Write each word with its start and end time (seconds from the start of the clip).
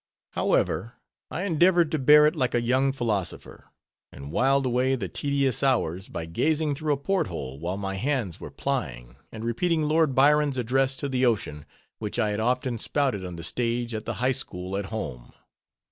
However, 0.31 0.93
I 1.29 1.43
endeavored 1.43 1.91
to 1.91 1.99
bear 1.99 2.25
it 2.25 2.33
all 2.33 2.39
like 2.39 2.55
a 2.55 2.61
young 2.63 2.91
philosopher, 2.91 3.69
and 4.11 4.31
whiled 4.31 4.65
away 4.65 4.95
the 4.95 5.07
tedious 5.07 5.61
hours 5.61 6.09
by 6.09 6.25
gazing 6.25 6.73
through 6.73 6.93
a 6.93 6.97
port 6.97 7.27
hole 7.27 7.59
while 7.59 7.77
my 7.77 7.93
hands 7.93 8.39
were 8.39 8.49
plying, 8.49 9.17
and 9.31 9.45
repeating 9.45 9.83
Lord 9.83 10.15
Byron's 10.15 10.57
Address 10.57 10.97
to 10.97 11.07
the 11.07 11.27
Ocean, 11.27 11.67
which 11.99 12.17
I 12.17 12.31
had 12.31 12.39
often 12.39 12.79
spouted 12.79 13.23
on 13.23 13.35
the 13.35 13.43
stage 13.43 13.93
at 13.93 14.05
the 14.05 14.15
High 14.15 14.31
School 14.31 14.75
at 14.75 14.85
home. 14.85 15.33